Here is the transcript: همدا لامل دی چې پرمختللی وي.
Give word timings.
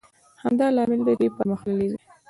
همدا 0.43 0.67
لامل 0.75 0.99
دی 1.05 1.13
چې 1.19 1.27
پرمختللی 1.35 1.87
وي. 1.89 1.97